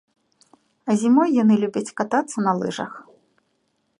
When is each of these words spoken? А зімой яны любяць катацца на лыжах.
А 0.93 0.95
зімой 1.01 1.29
яны 1.43 1.59
любяць 1.65 1.93
катацца 2.03 2.37
на 2.49 2.57
лыжах. 2.61 2.91